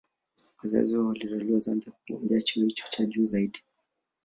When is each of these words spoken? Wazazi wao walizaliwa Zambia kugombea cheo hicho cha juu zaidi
Wazazi 0.63 0.97
wao 0.97 1.07
walizaliwa 1.07 1.59
Zambia 1.59 1.91
kugombea 1.91 2.41
cheo 2.41 2.63
hicho 2.65 2.85
cha 2.89 3.05
juu 3.05 3.25
zaidi 3.25 3.63